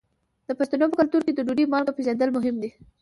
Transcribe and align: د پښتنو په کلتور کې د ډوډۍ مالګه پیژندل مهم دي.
د 0.47 0.49
پښتنو 0.59 0.85
په 0.91 0.95
کلتور 0.99 1.21
کې 1.25 1.33
د 1.33 1.39
ډوډۍ 1.47 1.65
مالګه 1.71 1.93
پیژندل 1.97 2.29
مهم 2.37 2.55
دي. 2.63 2.69